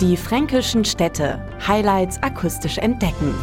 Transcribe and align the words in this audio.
Die 0.00 0.16
fränkischen 0.16 0.86
Städte. 0.86 1.46
Highlights 1.68 2.22
akustisch 2.22 2.78
entdecken. 2.78 3.34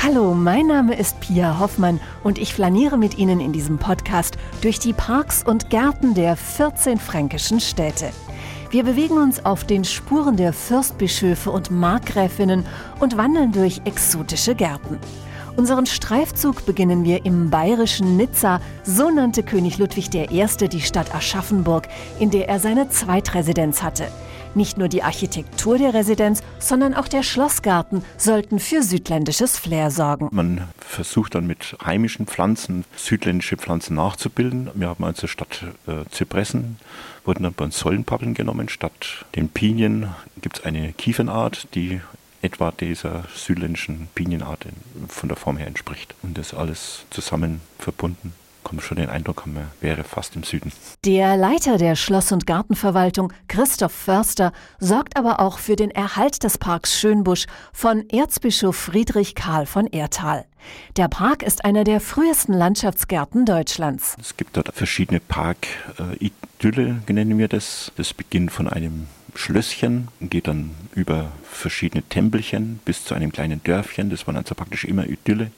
Hallo, 0.00 0.32
mein 0.32 0.68
Name 0.68 0.96
ist 0.96 1.18
Pia 1.18 1.58
Hoffmann 1.58 1.98
und 2.22 2.38
ich 2.38 2.54
flaniere 2.54 2.96
mit 2.96 3.18
Ihnen 3.18 3.40
in 3.40 3.52
diesem 3.52 3.78
Podcast 3.78 4.38
durch 4.60 4.78
die 4.78 4.92
Parks 4.92 5.42
und 5.42 5.70
Gärten 5.70 6.14
der 6.14 6.36
14 6.36 6.98
fränkischen 6.98 7.58
Städte. 7.58 8.10
Wir 8.70 8.84
bewegen 8.84 9.18
uns 9.18 9.44
auf 9.44 9.64
den 9.64 9.82
Spuren 9.82 10.36
der 10.36 10.52
Fürstbischöfe 10.52 11.50
und 11.50 11.72
Markgräfinnen 11.72 12.64
und 13.00 13.16
wandeln 13.16 13.50
durch 13.50 13.80
exotische 13.86 14.54
Gärten. 14.54 15.00
Unseren 15.56 15.86
Streifzug 15.86 16.66
beginnen 16.66 17.04
wir 17.04 17.24
im 17.24 17.48
bayerischen 17.48 18.18
Nizza. 18.18 18.60
So 18.84 19.08
nannte 19.10 19.42
König 19.42 19.78
Ludwig 19.78 20.14
I. 20.14 20.68
die 20.68 20.82
Stadt 20.82 21.14
Aschaffenburg, 21.14 21.88
in 22.18 22.30
der 22.30 22.46
er 22.48 22.60
seine 22.60 22.90
Zweitresidenz 22.90 23.82
hatte. 23.82 24.08
Nicht 24.54 24.76
nur 24.76 24.88
die 24.88 25.02
Architektur 25.02 25.78
der 25.78 25.94
Residenz, 25.94 26.42
sondern 26.58 26.92
auch 26.92 27.08
der 27.08 27.22
Schlossgarten 27.22 28.04
sollten 28.18 28.58
für 28.58 28.82
südländisches 28.82 29.58
Flair 29.58 29.90
sorgen. 29.90 30.28
Man 30.30 30.68
versucht 30.78 31.34
dann 31.34 31.46
mit 31.46 31.74
heimischen 31.84 32.26
Pflanzen 32.26 32.84
südländische 32.94 33.56
Pflanzen 33.56 33.96
nachzubilden. 33.96 34.70
Wir 34.74 34.88
haben 34.88 35.04
also 35.04 35.26
statt 35.26 35.64
äh, 35.86 36.04
Zypressen 36.10 36.76
wurden 37.24 37.44
dann 37.44 37.54
bei 37.54 37.64
uns 37.64 37.78
Säulenpappeln 37.78 38.34
genommen. 38.34 38.68
Statt 38.68 39.24
den 39.34 39.48
Pinien 39.48 40.08
gibt 40.42 40.58
es 40.58 40.64
eine 40.64 40.92
Kiefernart, 40.92 41.68
die 41.74 42.00
etwa 42.46 42.70
dieser 42.70 43.24
südländischen 43.34 44.08
Pinienart 44.14 44.66
von 45.08 45.28
der 45.28 45.36
Form 45.36 45.56
her 45.56 45.66
entspricht. 45.66 46.14
Und 46.22 46.38
das 46.38 46.54
alles 46.54 47.04
zusammen 47.10 47.60
verbunden 47.78 48.32
kommt 48.66 48.82
schon 48.82 48.96
den 48.96 49.08
Eindruck, 49.08 49.46
man 49.46 49.68
wäre 49.80 50.02
fast 50.02 50.34
im 50.34 50.42
Süden. 50.42 50.72
Der 51.04 51.36
Leiter 51.36 51.78
der 51.78 51.94
Schloss- 51.94 52.32
und 52.32 52.48
Gartenverwaltung, 52.48 53.32
Christoph 53.46 53.92
Förster, 53.92 54.52
sorgt 54.80 55.16
aber 55.16 55.38
auch 55.38 55.60
für 55.60 55.76
den 55.76 55.92
Erhalt 55.92 56.42
des 56.42 56.58
Parks 56.58 56.98
Schönbusch 56.98 57.46
von 57.72 58.08
Erzbischof 58.10 58.74
Friedrich 58.74 59.36
Karl 59.36 59.66
von 59.66 59.86
Erthal. 59.86 60.46
Der 60.96 61.06
Park 61.06 61.44
ist 61.44 61.64
einer 61.64 61.84
der 61.84 62.00
frühesten 62.00 62.54
Landschaftsgärten 62.54 63.46
Deutschlands. 63.46 64.16
Es 64.20 64.36
gibt 64.36 64.56
dort 64.56 64.74
verschiedene 64.74 65.20
Park-Idylle, 65.20 67.02
nennen 67.08 67.38
wir 67.38 67.46
das. 67.46 67.92
Das 67.96 68.12
beginnt 68.14 68.50
von 68.50 68.66
einem 68.66 69.06
Schlösschen 69.36 70.08
und 70.18 70.32
geht 70.32 70.48
dann 70.48 70.72
über 70.96 71.30
verschiedene 71.44 72.02
Tempelchen 72.02 72.80
bis 72.84 73.04
zu 73.04 73.14
einem 73.14 73.30
kleinen 73.30 73.62
Dörfchen. 73.62 74.10
Das 74.10 74.26
waren 74.26 74.36
also 74.36 74.56
praktisch 74.56 74.84
immer 74.84 75.06
Idylle, 75.06 75.52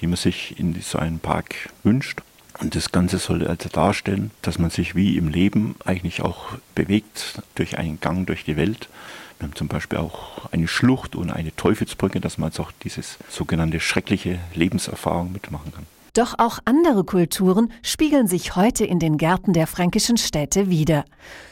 die 0.00 0.06
man 0.06 0.16
sich 0.16 0.58
in 0.58 0.80
so 0.80 0.96
einem 0.96 1.18
Park 1.18 1.68
wünscht. 1.82 2.22
Und 2.60 2.74
das 2.74 2.92
Ganze 2.92 3.18
soll 3.18 3.46
also 3.46 3.68
darstellen, 3.68 4.30
dass 4.42 4.58
man 4.58 4.70
sich 4.70 4.94
wie 4.94 5.16
im 5.16 5.28
Leben 5.28 5.76
eigentlich 5.84 6.22
auch 6.22 6.52
bewegt 6.74 7.42
durch 7.54 7.78
einen 7.78 8.00
Gang 8.00 8.26
durch 8.26 8.44
die 8.44 8.56
Welt. 8.56 8.88
Wir 9.38 9.48
haben 9.48 9.54
zum 9.54 9.68
Beispiel 9.68 9.98
auch 9.98 10.50
eine 10.50 10.66
Schlucht 10.66 11.14
und 11.14 11.30
eine 11.30 11.54
Teufelsbrücke, 11.54 12.20
dass 12.20 12.38
man 12.38 12.50
also 12.50 12.62
auch 12.62 12.72
dieses 12.82 13.18
sogenannte 13.28 13.80
schreckliche 13.80 14.38
Lebenserfahrung 14.54 15.32
mitmachen 15.32 15.72
kann. 15.72 15.86
Doch 16.14 16.38
auch 16.38 16.60
andere 16.64 17.04
Kulturen 17.04 17.70
spiegeln 17.82 18.26
sich 18.26 18.56
heute 18.56 18.86
in 18.86 18.98
den 18.98 19.18
Gärten 19.18 19.52
der 19.52 19.66
fränkischen 19.66 20.16
Städte 20.16 20.70
wieder. 20.70 21.04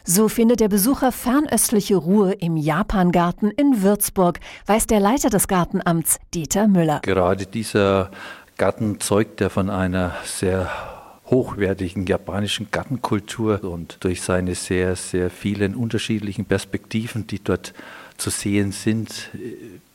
So 0.04 0.30
findet 0.30 0.60
der 0.60 0.68
Besucher 0.68 1.12
fernöstliche 1.12 1.96
Ruhe 1.96 2.32
im 2.32 2.56
Japangarten 2.56 3.50
in 3.50 3.82
Würzburg, 3.82 4.40
weiß 4.64 4.86
der 4.86 5.00
Leiter 5.00 5.28
des 5.28 5.48
Gartenamts 5.48 6.18
Dieter 6.32 6.66
Müller. 6.66 7.00
Gerade 7.02 7.44
dieser 7.44 8.10
Garten 8.56 9.00
zeugt 9.00 9.42
ja 9.42 9.50
von 9.50 9.68
einer 9.68 10.14
sehr 10.24 10.93
hochwertigen 11.26 12.06
japanischen 12.06 12.68
Gartenkultur 12.70 13.64
und 13.64 13.98
durch 14.00 14.22
seine 14.22 14.54
sehr, 14.54 14.94
sehr 14.96 15.30
vielen 15.30 15.74
unterschiedlichen 15.74 16.44
Perspektiven, 16.44 17.26
die 17.26 17.42
dort 17.42 17.72
zu 18.16 18.30
sehen 18.30 18.72
sind, 18.72 19.30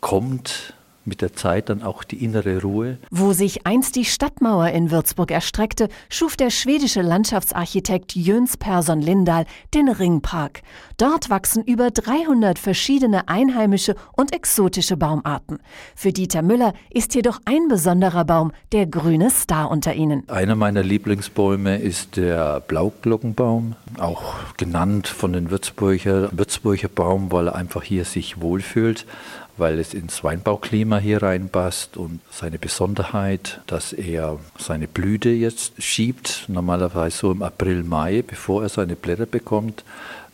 kommt 0.02 0.74
mit 1.10 1.22
der 1.22 1.34
Zeit 1.34 1.68
dann 1.68 1.84
auch 1.84 2.06
die 2.06 2.24
innere 2.24 2.62
Ruhe. 2.62 2.98
Wo 3.12 3.34
sich 3.34 3.68
einst 3.68 3.98
die 3.98 4.06
Stadtmauer 4.06 4.70
in 4.70 4.92
Würzburg 4.92 5.32
erstreckte, 5.32 5.90
schuf 6.08 6.38
der 6.38 6.50
schwedische 6.50 7.02
Landschaftsarchitekt 7.02 8.16
Jöns 8.16 8.56
Persson 8.56 9.02
Lindahl 9.02 9.46
den 9.74 9.90
Ringpark. 9.90 10.62
Dort 10.98 11.30
wachsen 11.30 11.64
über 11.64 11.92
300 11.92 12.60
verschiedene 12.60 13.28
einheimische 13.28 13.96
und 14.16 14.34
exotische 14.34 14.98
Baumarten. 14.98 15.60
Für 15.96 16.14
Dieter 16.14 16.42
Müller 16.42 16.74
ist 16.90 17.16
jedoch 17.16 17.40
ein 17.46 17.68
besonderer 17.68 18.26
Baum 18.26 18.52
der 18.72 18.86
grüne 18.86 19.30
Star 19.30 19.72
unter 19.72 19.94
ihnen. 19.94 20.28
Einer 20.30 20.56
meiner 20.56 20.84
Lieblingsbäume 20.84 21.78
ist 21.78 22.18
der 22.18 22.60
Blauglockenbaum, 22.62 23.76
auch 23.98 24.34
genannt 24.58 25.08
von 25.08 25.34
den 25.34 25.52
Würzburger 25.52 26.30
Würzburger 26.32 26.88
Baum, 26.88 27.32
weil 27.32 27.48
er 27.48 27.56
einfach 27.56 27.84
hier 27.84 28.06
sich 28.06 28.42
wohlfühlt 28.42 29.06
weil 29.60 29.80
es 29.80 29.94
ins 29.94 30.24
Weinbauklima 30.24 30.98
hier 30.98 31.22
reinpasst 31.22 31.98
und 31.98 32.20
seine 32.32 32.58
Besonderheit, 32.58 33.62
dass 33.68 33.94
er 33.94 34.40
seine 34.58 34.88
Blüte 34.88 35.30
jetzt 35.30 35.82
schiebt, 35.82 36.46
normalerweise 36.48 37.18
so 37.18 37.32
im 37.32 37.44
April, 37.44 37.84
Mai, 37.84 38.24
bevor 38.26 38.64
er 38.64 38.70
seine 38.70 38.96
Blätter 38.96 39.26
bekommt, 39.26 39.84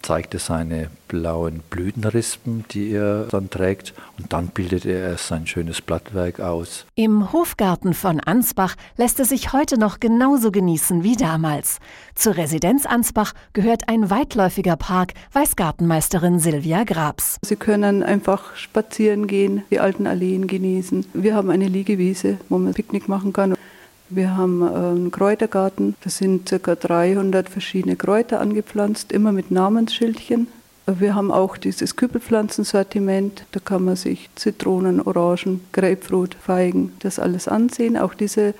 zeigt 0.05 0.35
er 0.35 0.39
seine 0.39 0.89
blauen 1.07 1.61
Blütenrispen, 1.69 2.65
die 2.71 2.91
er 2.91 3.23
dann 3.25 3.49
trägt, 3.49 3.93
und 4.19 4.31
dann 4.31 4.47
bildet 4.47 4.85
er 4.85 4.99
erst 5.09 5.27
sein 5.27 5.47
schönes 5.47 5.81
Blattwerk 5.81 6.39
aus. 6.39 6.85
Im 6.95 7.33
Hofgarten 7.33 7.93
von 7.93 8.19
Ansbach 8.19 8.75
lässt 8.97 9.19
es 9.19 9.29
sich 9.29 9.51
heute 9.51 9.79
noch 9.79 9.99
genauso 9.99 10.51
genießen 10.51 11.03
wie 11.03 11.15
damals. 11.15 11.79
Zur 12.13 12.37
Residenz 12.37 12.85
Ansbach 12.85 13.33
gehört 13.53 13.89
ein 13.89 14.09
weitläufiger 14.09 14.75
Park, 14.75 15.13
weiß 15.33 15.55
Gartenmeisterin 15.55 16.39
Silvia 16.39 16.83
Grabs. 16.83 17.37
Sie 17.43 17.55
können 17.55 18.03
einfach 18.03 18.55
spazieren 18.55 19.14
gehen, 19.23 19.63
die 19.71 19.79
alten 19.79 20.07
Alleen 20.07 20.47
genießen. 20.47 21.05
Wir 21.13 21.35
haben 21.35 21.49
eine 21.49 21.67
Liegewiese, 21.67 22.37
wo 22.49 22.57
man 22.57 22.73
Picknick 22.73 23.07
machen 23.07 23.33
kann. 23.33 23.55
Wir 24.09 24.37
haben 24.37 24.61
äh, 24.61 24.65
einen 24.65 25.11
Kräutergarten, 25.11 25.95
da 26.03 26.09
sind 26.09 26.53
ca. 26.61 26.75
300 26.75 27.49
verschiedene 27.49 27.95
Kräuter 27.95 28.39
angepflanzt, 28.39 29.11
immer 29.11 29.31
mit 29.31 29.49
Namensschildchen. 29.49 30.47
Wir 30.85 31.15
haben 31.15 31.31
auch 31.31 31.57
dieses 31.57 31.95
Kübelpflanzensortiment, 31.95 33.45
da 33.51 33.59
kann 33.59 33.85
man 33.85 33.95
sich 33.95 34.29
Zitronen, 34.35 35.01
Orangen, 35.01 35.61
Grapefruit, 35.71 36.35
Feigen, 36.35 36.93
das 36.99 37.17
alles 37.17 37.47
ansehen. 37.47 37.97
Auch 37.97 38.13
diese 38.13 38.53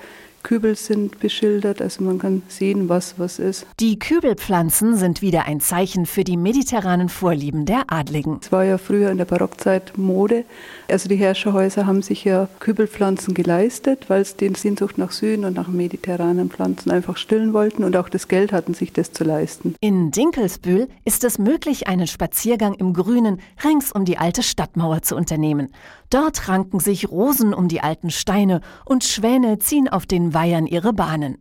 Kübel 0.46 0.76
sind 0.76 1.18
beschildert, 1.18 1.82
also 1.82 2.04
man 2.04 2.20
kann 2.20 2.42
sehen, 2.46 2.88
was 2.88 3.18
was 3.18 3.40
ist. 3.40 3.66
Die 3.80 3.98
Kübelpflanzen 3.98 4.96
sind 4.96 5.20
wieder 5.20 5.46
ein 5.46 5.58
Zeichen 5.58 6.06
für 6.06 6.22
die 6.22 6.36
mediterranen 6.36 7.08
Vorlieben 7.08 7.66
der 7.66 7.82
Adligen. 7.88 8.38
Es 8.40 8.52
war 8.52 8.62
ja 8.62 8.78
früher 8.78 9.10
in 9.10 9.18
der 9.18 9.24
Barockzeit 9.24 9.98
Mode. 9.98 10.44
Also 10.88 11.08
die 11.08 11.16
Herrscherhäuser 11.16 11.86
haben 11.86 12.00
sich 12.00 12.22
ja 12.22 12.48
Kübelpflanzen 12.60 13.34
geleistet, 13.34 14.04
weil 14.06 14.24
sie 14.24 14.36
den 14.36 14.54
Sehnsucht 14.54 14.98
nach 14.98 15.10
Süden 15.10 15.44
und 15.44 15.56
nach 15.56 15.66
mediterranen 15.66 16.48
Pflanzen 16.48 16.92
einfach 16.92 17.16
stillen 17.16 17.52
wollten 17.52 17.82
und 17.82 17.96
auch 17.96 18.08
das 18.08 18.28
Geld 18.28 18.52
hatten, 18.52 18.72
sich 18.72 18.92
das 18.92 19.10
zu 19.10 19.24
leisten. 19.24 19.74
In 19.80 20.12
Dinkelsbühl 20.12 20.86
ist 21.04 21.24
es 21.24 21.38
möglich, 21.40 21.88
einen 21.88 22.06
Spaziergang 22.06 22.74
im 22.74 22.92
Grünen 22.92 23.40
rings 23.64 23.90
um 23.90 24.04
die 24.04 24.18
alte 24.18 24.44
Stadtmauer 24.44 25.02
zu 25.02 25.16
unternehmen. 25.16 25.72
Dort 26.10 26.48
ranken 26.48 26.78
sich 26.78 27.10
Rosen 27.10 27.52
um 27.52 27.66
die 27.66 27.80
alten 27.80 28.10
Steine 28.10 28.60
und 28.84 29.02
Schwäne 29.02 29.58
ziehen 29.58 29.88
auf 29.88 30.06
den 30.06 30.34
Weihern 30.36 30.66
ihre 30.66 30.92
Bahnen. 30.92 31.38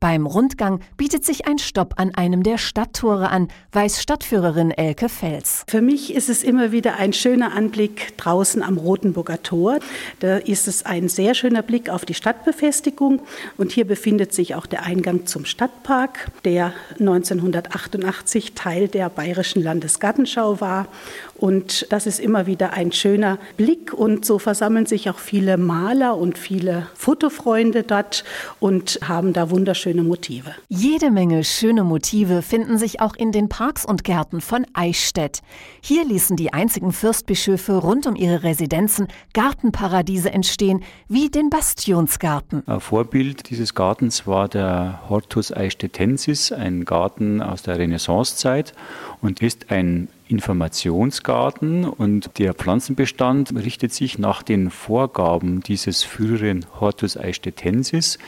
Beim 0.00 0.26
Rundgang 0.26 0.80
bietet 0.96 1.24
sich 1.24 1.46
ein 1.46 1.58
Stopp 1.58 1.94
an 1.98 2.14
einem 2.14 2.42
der 2.42 2.58
Stadttore 2.58 3.30
an, 3.30 3.48
weiß 3.72 4.02
Stadtführerin 4.02 4.70
Elke 4.70 5.08
Fels. 5.08 5.64
Für 5.68 5.80
mich 5.80 6.14
ist 6.14 6.28
es 6.28 6.42
immer 6.42 6.72
wieder 6.72 6.96
ein 6.96 7.12
schöner 7.12 7.52
Anblick 7.52 8.16
draußen 8.16 8.62
am 8.62 8.78
Rotenburger 8.78 9.42
Tor. 9.42 9.78
Da 10.20 10.38
ist 10.38 10.68
es 10.68 10.84
ein 10.84 11.08
sehr 11.08 11.34
schöner 11.34 11.62
Blick 11.62 11.90
auf 11.90 12.04
die 12.04 12.14
Stadtbefestigung 12.14 13.20
und 13.56 13.72
hier 13.72 13.86
befindet 13.86 14.32
sich 14.32 14.54
auch 14.54 14.66
der 14.66 14.84
Eingang 14.84 15.26
zum 15.26 15.44
Stadtpark, 15.44 16.30
der 16.44 16.72
1988 16.98 18.54
Teil 18.54 18.88
der 18.88 19.10
Bayerischen 19.10 19.62
Landesgartenschau 19.62 20.60
war. 20.60 20.86
Und 21.38 21.86
das 21.90 22.06
ist 22.06 22.18
immer 22.18 22.46
wieder 22.46 22.72
ein 22.72 22.90
schöner 22.90 23.38
Blick 23.56 23.94
und 23.94 24.24
so 24.24 24.38
versammeln 24.38 24.86
sich 24.86 25.08
auch 25.08 25.18
viele 25.18 25.56
Maler 25.56 26.16
und 26.16 26.36
viele 26.36 26.88
Fotofreunde 26.94 27.84
dort 27.84 28.24
und 28.58 28.98
haben 29.06 29.32
da 29.32 29.50
wunderschöne 29.50 30.02
Motive. 30.02 30.50
Jede 30.68 31.10
Menge 31.12 31.44
schöne 31.44 31.84
Motive 31.84 32.42
finden 32.42 32.76
sich 32.76 33.00
auch 33.00 33.14
in 33.14 33.30
den 33.30 33.48
Parks 33.48 33.84
und 33.84 34.02
Gärten 34.02 34.40
von 34.40 34.66
Eichstätt. 34.74 35.40
Hier 35.80 36.04
ließen 36.04 36.36
die 36.36 36.52
einzigen 36.52 36.92
Fürstbischöfe 36.92 37.74
rund 37.74 38.06
um 38.08 38.16
ihre 38.16 38.42
Residenzen 38.42 39.06
Gartenparadiese 39.32 40.32
entstehen, 40.32 40.82
wie 41.08 41.28
den 41.28 41.50
Bastionsgarten. 41.50 42.64
Ein 42.66 42.80
Vorbild 42.80 43.48
dieses 43.50 43.74
Gartens 43.74 44.26
war 44.26 44.48
der 44.48 45.00
Hortus 45.08 45.52
Eichstättensis, 45.52 46.50
ein 46.50 46.84
Garten 46.84 47.40
aus 47.40 47.62
der 47.62 47.78
Renaissancezeit 47.78 48.72
und 49.20 49.40
ist 49.40 49.70
ein 49.70 50.08
Informationsgarten 50.28 51.84
und 51.84 52.38
der 52.38 52.54
Pflanzenbestand 52.54 53.54
richtet 53.56 53.92
sich 53.92 54.18
nach 54.18 54.42
den 54.42 54.70
Vorgaben 54.70 55.62
dieses 55.62 56.04
früheren 56.04 56.66
Hortus 56.80 57.16
eistetensis. 57.16 58.18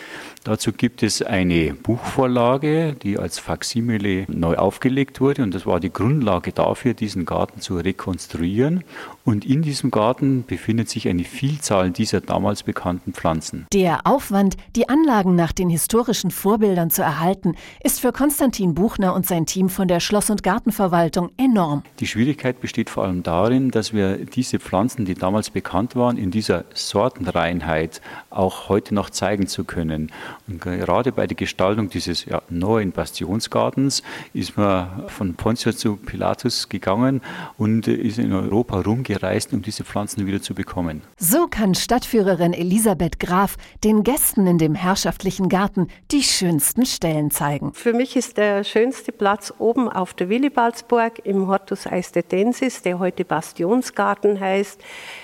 Dazu 0.42 0.72
gibt 0.72 1.02
es 1.02 1.20
eine 1.20 1.74
Buchvorlage, 1.74 2.94
die 2.94 3.18
als 3.18 3.38
Faksimile 3.38 4.24
neu 4.26 4.56
aufgelegt 4.56 5.20
wurde 5.20 5.42
und 5.42 5.54
das 5.54 5.66
war 5.66 5.80
die 5.80 5.92
Grundlage 5.92 6.52
dafür, 6.52 6.94
diesen 6.94 7.26
Garten 7.26 7.60
zu 7.60 7.76
rekonstruieren. 7.76 8.82
Und 9.22 9.44
in 9.44 9.60
diesem 9.60 9.90
Garten 9.90 10.44
befindet 10.46 10.88
sich 10.88 11.08
eine 11.08 11.24
Vielzahl 11.24 11.90
dieser 11.90 12.22
damals 12.22 12.62
bekannten 12.62 13.12
Pflanzen. 13.12 13.66
Der 13.74 14.06
Aufwand, 14.06 14.56
die 14.76 14.88
Anlagen 14.88 15.36
nach 15.36 15.52
den 15.52 15.68
historischen 15.68 16.30
Vorbildern 16.30 16.88
zu 16.88 17.02
erhalten, 17.02 17.54
ist 17.84 18.00
für 18.00 18.10
Konstantin 18.10 18.74
Buchner 18.74 19.14
und 19.14 19.26
sein 19.26 19.44
Team 19.44 19.68
von 19.68 19.88
der 19.88 20.00
Schloss- 20.00 20.30
und 20.30 20.42
Gartenverwaltung 20.42 21.30
enorm. 21.36 21.82
Die 22.00 22.06
Schwierigkeit 22.06 22.60
besteht 22.60 22.88
vor 22.88 23.04
allem 23.04 23.22
darin, 23.22 23.70
dass 23.70 23.92
wir 23.92 24.24
diese 24.24 24.58
Pflanzen, 24.58 25.04
die 25.04 25.14
damals 25.14 25.50
bekannt 25.50 25.96
waren, 25.96 26.16
in 26.16 26.30
dieser 26.30 26.64
Sortenreinheit 26.72 28.00
auch 28.30 28.70
heute 28.70 28.94
noch 28.94 29.10
zeigen 29.10 29.46
zu 29.46 29.64
können. 29.64 30.10
Und 30.48 30.60
gerade 30.60 31.12
bei 31.12 31.26
der 31.26 31.36
Gestaltung 31.36 31.88
dieses 31.88 32.24
ja, 32.24 32.42
neuen 32.48 32.92
Bastionsgartens 32.92 34.02
ist 34.32 34.56
man 34.56 35.08
von 35.08 35.34
Pontius 35.34 35.76
zu 35.78 35.96
Pilatus 35.96 36.68
gegangen 36.68 37.20
und 37.58 37.88
ist 37.88 38.18
in 38.18 38.32
Europa 38.32 38.80
rumgereist, 38.80 39.52
um 39.52 39.62
diese 39.62 39.84
Pflanzen 39.84 40.26
wieder 40.26 40.42
zu 40.42 40.54
bekommen. 40.54 41.02
So 41.18 41.46
kann 41.46 41.74
Stadtführerin 41.74 42.52
Elisabeth 42.52 43.20
Graf 43.20 43.56
den 43.84 44.02
Gästen 44.02 44.46
in 44.46 44.58
dem 44.58 44.74
herrschaftlichen 44.74 45.48
Garten 45.48 45.88
die 46.10 46.22
schönsten 46.22 46.86
Stellen 46.86 47.30
zeigen. 47.30 47.72
Für 47.74 47.92
mich 47.92 48.16
ist 48.16 48.36
der 48.36 48.64
schönste 48.64 49.12
Platz 49.12 49.52
oben 49.58 49.88
auf 49.88 50.14
der 50.14 50.28
Willibaldsburg 50.28 51.20
im 51.24 51.48
Hortus 51.48 51.86
Eistetensis, 51.86 52.82
der 52.82 52.98
heute 52.98 53.24
Bastionsgarten 53.24 54.40
heißt 54.40 54.80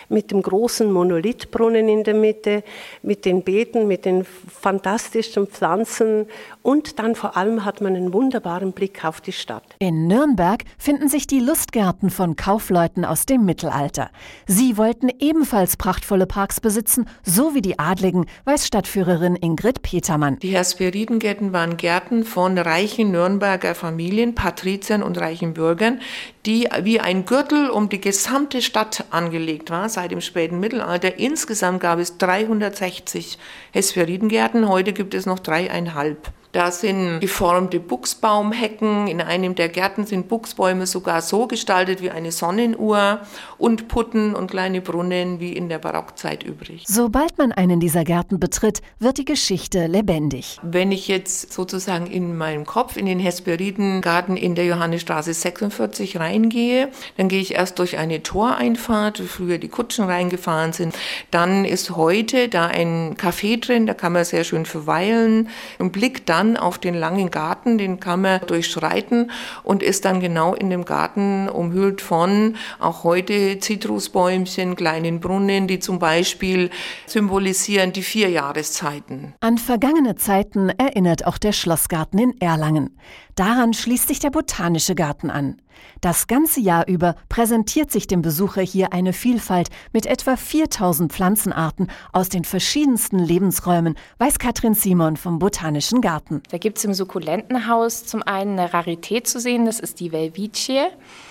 mit 0.08 0.30
dem 0.30 0.42
großen 0.42 0.90
Monolithbrunnen 0.90 1.88
in 1.88 2.04
der 2.04 2.14
Mitte, 2.14 2.62
mit 3.02 3.24
den 3.24 3.42
Beeten, 3.42 3.88
mit 3.88 4.04
den 4.04 4.24
fantastischen 4.24 4.95
Pflanzen 4.98 6.26
und 6.62 6.98
dann 6.98 7.14
vor 7.14 7.36
allem 7.36 7.64
hat 7.64 7.80
man 7.80 7.96
einen 7.96 8.12
wunderbaren 8.12 8.72
Blick 8.72 9.04
auf 9.04 9.20
die 9.20 9.32
Stadt. 9.32 9.62
In 9.78 10.06
Nürnberg 10.06 10.64
finden 10.78 11.08
sich 11.08 11.26
die 11.26 11.40
Lustgärten 11.40 12.10
von 12.10 12.36
Kaufleuten 12.36 13.04
aus 13.04 13.26
dem 13.26 13.44
Mittelalter. 13.44 14.10
Sie 14.46 14.76
wollten 14.76 15.10
ebenfalls 15.18 15.76
prachtvolle 15.76 16.26
Parks 16.26 16.60
besitzen, 16.60 17.08
so 17.22 17.54
wie 17.54 17.62
die 17.62 17.78
Adligen, 17.78 18.26
weiß 18.44 18.66
Stadtführerin 18.66 19.36
Ingrid 19.36 19.82
Petermann. 19.82 20.38
Die 20.40 20.56
Hesperidengärten 20.56 21.52
waren 21.52 21.76
Gärten 21.76 22.24
von 22.24 22.58
reichen 22.58 23.10
Nürnberger 23.10 23.74
Familien, 23.74 24.34
Patriziern 24.34 25.02
und 25.02 25.18
reichen 25.18 25.54
Bürgern, 25.54 26.00
die 26.46 26.68
wie 26.82 27.00
ein 27.00 27.26
Gürtel 27.26 27.68
um 27.70 27.88
die 27.88 28.00
gesamte 28.00 28.62
Stadt 28.62 29.04
angelegt 29.10 29.70
war 29.70 29.88
seit 29.88 30.12
dem 30.12 30.20
späten 30.20 30.60
Mittelalter. 30.60 31.18
Insgesamt 31.18 31.80
gab 31.80 31.98
es 31.98 32.18
360 32.18 33.38
Hesperidengärten, 33.72 34.68
heute 34.68 34.92
gibt 34.92 35.14
es 35.14 35.26
noch 35.26 35.40
dreieinhalb. 35.40 36.30
Da 36.56 36.70
sind 36.70 37.20
geformte 37.20 37.80
Buchsbaumhecken. 37.80 39.08
In 39.08 39.20
einem 39.20 39.54
der 39.56 39.68
Gärten 39.68 40.06
sind 40.06 40.26
Buchsbäume 40.28 40.86
sogar 40.86 41.20
so 41.20 41.46
gestaltet 41.46 42.00
wie 42.00 42.10
eine 42.10 42.32
Sonnenuhr 42.32 43.20
und 43.58 43.88
Putten 43.88 44.34
und 44.34 44.50
kleine 44.50 44.80
Brunnen 44.80 45.38
wie 45.38 45.52
in 45.52 45.68
der 45.68 45.76
Barockzeit 45.76 46.44
übrig. 46.44 46.84
Sobald 46.86 47.36
man 47.36 47.52
einen 47.52 47.78
dieser 47.78 48.04
Gärten 48.04 48.40
betritt, 48.40 48.80
wird 48.98 49.18
die 49.18 49.26
Geschichte 49.26 49.86
lebendig. 49.86 50.58
Wenn 50.62 50.92
ich 50.92 51.08
jetzt 51.08 51.52
sozusagen 51.52 52.06
in 52.06 52.38
meinem 52.38 52.64
Kopf 52.64 52.96
in 52.96 53.04
den 53.04 53.18
Hesperidengarten 53.18 54.38
in 54.38 54.54
der 54.54 54.64
Johannesstraße 54.64 55.34
46 55.34 56.18
reingehe, 56.18 56.88
dann 57.18 57.28
gehe 57.28 57.42
ich 57.42 57.52
erst 57.52 57.78
durch 57.80 57.98
eine 57.98 58.22
Toreinfahrt, 58.22 59.22
wo 59.22 59.26
früher 59.26 59.58
die 59.58 59.68
Kutschen 59.68 60.06
reingefahren 60.06 60.72
sind. 60.72 60.94
Dann 61.30 61.66
ist 61.66 61.90
heute 61.96 62.48
da 62.48 62.64
ein 62.64 63.14
Café 63.16 63.60
drin, 63.60 63.86
da 63.86 63.92
kann 63.92 64.14
man 64.14 64.24
sehr 64.24 64.44
schön 64.44 64.64
verweilen 64.64 65.50
und 65.78 65.92
blickt 65.92 66.30
dann 66.30 66.45
dann 66.46 66.56
auf 66.56 66.78
den 66.78 66.94
langen 66.94 67.30
Garten, 67.30 67.78
den 67.78 68.00
kann 68.00 68.22
man 68.22 68.40
durchschreiten 68.46 69.30
und 69.62 69.82
ist 69.82 70.04
dann 70.04 70.20
genau 70.20 70.54
in 70.54 70.70
dem 70.70 70.84
Garten 70.84 71.48
umhüllt 71.48 72.00
von 72.00 72.56
auch 72.78 73.04
heute 73.04 73.58
Zitrusbäumchen, 73.58 74.76
kleinen 74.76 75.20
Brunnen, 75.20 75.66
die 75.66 75.78
zum 75.78 75.98
Beispiel 75.98 76.70
symbolisieren 77.06 77.92
die 77.92 78.02
vier 78.02 78.30
Jahreszeiten. 78.30 79.34
An 79.40 79.58
vergangene 79.58 80.16
Zeiten 80.16 80.70
erinnert 80.70 81.26
auch 81.26 81.38
der 81.38 81.52
Schlossgarten 81.52 82.18
in 82.18 82.40
Erlangen. 82.40 82.96
Daran 83.34 83.74
schließt 83.74 84.08
sich 84.08 84.18
der 84.18 84.30
Botanische 84.30 84.94
Garten 84.94 85.30
an. 85.30 85.60
Das 86.00 86.26
ganze 86.26 86.60
Jahr 86.60 86.88
über 86.88 87.16
präsentiert 87.28 87.90
sich 87.90 88.06
dem 88.06 88.22
Besucher 88.22 88.62
hier 88.62 88.92
eine 88.92 89.12
Vielfalt 89.12 89.68
mit 89.92 90.06
etwa 90.06 90.36
4000 90.36 91.12
Pflanzenarten 91.12 91.90
aus 92.12 92.28
den 92.28 92.44
verschiedensten 92.44 93.18
Lebensräumen, 93.18 93.96
weiß 94.18 94.38
Katrin 94.38 94.74
Simon 94.74 95.16
vom 95.16 95.38
Botanischen 95.38 96.00
Garten. 96.00 96.42
Da 96.50 96.58
gibt 96.58 96.78
es 96.78 96.84
im 96.84 96.94
Sukkulentenhaus 96.94 98.06
zum 98.06 98.22
einen 98.22 98.58
eine 98.58 98.72
Rarität 98.72 99.26
zu 99.26 99.40
sehen, 99.40 99.66
das 99.66 99.80
ist 99.80 100.00
die 100.00 100.12
Velvicie. 100.12 100.86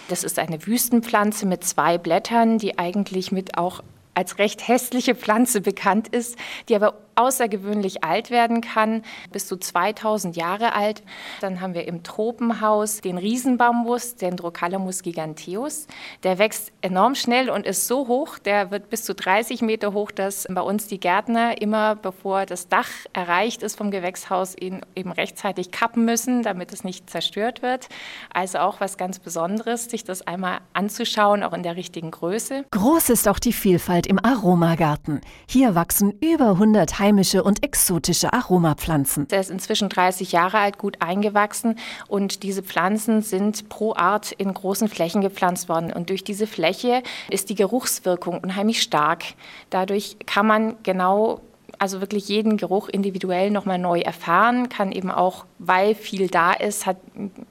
Das 0.08 0.24
ist 0.24 0.40
eine 0.40 0.66
Wüstenpflanze 0.66 1.46
mit 1.46 1.64
zwei 1.64 1.98
Blättern, 1.98 2.58
die 2.58 2.78
eigentlich 2.78 3.32
mit 3.32 3.58
auch 3.58 3.82
als 4.14 4.38
recht 4.38 4.68
hässliche 4.68 5.16
Pflanze 5.16 5.62
bekannt 5.62 6.08
ist, 6.08 6.38
die 6.70 6.76
aber 6.76 7.05
außergewöhnlich 7.16 8.04
alt 8.04 8.30
werden 8.30 8.62
kann, 8.62 9.04
bis 9.32 9.48
zu 9.48 9.58
2000 9.58 10.36
Jahre 10.36 10.74
alt. 10.74 11.04
Dann 11.42 11.62
haben 11.62 11.74
wir 11.74 11.88
im 11.88 12.04
Tropenhaus 12.04 13.02
den 13.02 13.18
Riesenbambus, 13.18 14.16
Dendrocalamus 14.16 15.02
giganteus. 15.02 15.88
Der 16.24 16.38
wächst 16.38 16.72
enorm 16.82 17.16
schnell 17.16 17.50
und 17.50 17.66
ist 17.66 17.88
so 17.88 18.08
hoch, 18.08 18.38
der 18.40 18.72
wird 18.72 18.90
bis 18.90 19.04
zu 19.04 19.16
30 19.16 19.62
Meter 19.62 19.94
hoch, 19.94 20.12
dass 20.12 20.48
bei 20.50 20.62
uns 20.62 20.88
die 20.88 21.00
Gärtner 21.00 21.62
immer, 21.62 21.96
bevor 21.96 22.46
das 22.46 22.68
Dach 22.68 22.90
erreicht 23.14 23.64
ist 23.64 23.78
vom 23.78 23.92
Gewächshaus, 23.92 24.56
ihn 24.58 24.82
eben 24.96 25.12
rechtzeitig 25.12 25.72
kappen 25.72 26.06
müssen, 26.06 26.44
damit 26.44 26.74
es 26.74 26.84
nicht 26.84 27.10
zerstört 27.10 27.62
wird. 27.62 27.88
Also 28.34 28.60
auch 28.60 28.80
was 28.80 28.98
ganz 28.98 29.20
Besonderes, 29.20 29.86
sich 29.86 30.04
das 30.04 30.26
einmal 30.28 30.60
anzuschauen, 30.74 31.44
auch 31.44 31.54
in 31.54 31.64
der 31.64 31.76
richtigen 31.76 32.12
Größe. 32.12 32.66
Groß 32.72 33.10
ist 33.10 33.28
auch 33.28 33.40
die 33.40 33.54
Vielfalt 33.54 34.08
im 34.08 34.24
Aromagarten. 34.24 35.22
Hier 35.50 35.76
wachsen 35.76 36.12
über 36.22 36.52
100 36.52 37.00
heimische 37.06 37.44
und 37.44 37.64
exotische 37.64 38.34
Aromapflanzen. 38.34 39.28
Der 39.28 39.40
ist 39.40 39.52
inzwischen 39.52 39.90
30 39.90 40.32
Jahre 40.32 40.58
alt, 40.58 40.80
gut 40.80 40.98
eingewachsen 41.02 41.78
und 42.08 42.42
diese 42.42 42.64
Pflanzen 42.64 43.22
sind 43.22 43.70
pro 43.70 43.94
Art 43.94 44.32
in 44.32 44.52
großen 44.52 44.88
Flächen 44.88 45.22
gepflanzt 45.22 45.70
worden. 45.70 45.94
Und 45.94 46.10
durch 46.10 46.24
diese 46.24 46.48
Fläche 46.48 47.04
ist 47.30 47.50
die 47.50 47.56
Geruchswirkung 47.56 48.40
unheimlich 48.40 48.82
stark. 48.82 49.24
Dadurch 49.70 50.18
kann 50.26 50.48
man 50.48 50.78
genau 50.82 51.42
also 51.78 52.02
wirklich 52.02 52.28
jeden 52.30 52.58
Geruch 52.58 52.90
individuell 52.90 53.52
nochmal 53.52 53.78
neu 53.78 54.00
erfahren, 54.00 54.70
kann 54.70 54.92
eben 54.92 55.12
auch, 55.12 55.46
weil 55.58 55.96
viel 55.96 56.28
da 56.28 56.52
ist, 56.54 56.86
hat 56.86 56.98